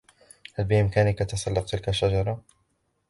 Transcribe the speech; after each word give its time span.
هل 0.53 0.63
بإمكانك 0.65 1.19
تسلق 1.19 1.65
تلك 1.65 1.89
الشجرة؟ 1.89 2.41